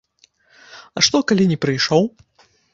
[0.97, 2.03] А што, калі не прыйшоў?